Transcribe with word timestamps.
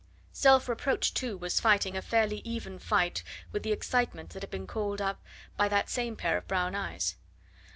Self 0.33 0.67
reproach, 0.67 1.13
too, 1.13 1.37
was 1.37 1.59
fighting 1.59 1.95
a 1.95 2.01
fairly 2.01 2.37
even 2.39 2.79
fight 2.79 3.21
with 3.51 3.61
the 3.61 3.71
excitement 3.71 4.31
that 4.31 4.41
had 4.41 4.49
been 4.49 4.65
called 4.65 4.99
up 4.99 5.23
by 5.57 5.67
that 5.67 5.91
same 5.91 6.15
pair 6.15 6.37
of 6.37 6.47
brown 6.47 6.73
eyes. 6.73 7.17